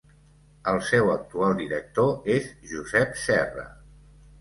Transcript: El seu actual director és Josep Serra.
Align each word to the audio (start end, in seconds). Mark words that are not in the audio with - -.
El 0.71 0.81
seu 0.87 1.11
actual 1.17 1.55
director 1.61 2.35
és 2.39 2.51
Josep 2.75 3.17
Serra. 3.29 3.71